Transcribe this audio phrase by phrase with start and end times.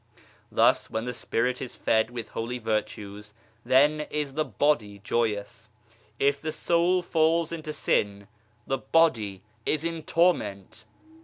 [0.51, 5.67] Thus, when the Spirit is fed with holy virtues, then is the body joyous;
[6.17, 8.27] if the soul falls into sin,
[8.65, 10.85] the body is in torment